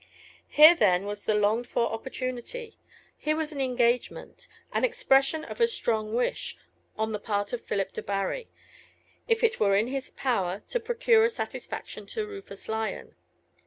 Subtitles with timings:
[0.49, 2.75] Here, then, was the longed for opportunity.
[3.19, 6.57] Here was an engagement an expression of a strong wish
[6.97, 8.47] on the part of Philip Debarry,
[9.27, 13.13] if it were in his power, to procure a satisfaction to Rufus Lyon.